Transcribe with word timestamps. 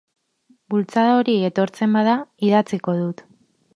Bultzada 0.73 1.11
hori 1.17 1.35
etortzen 1.49 1.93
bada, 1.99 2.17
idatziko 2.49 2.97
dut. 3.03 3.23